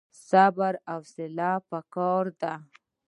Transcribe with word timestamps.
صبر 0.29 0.73
او 0.91 0.99
حوصله 1.03 1.51
پکار 1.69 2.25
ده 2.41 2.53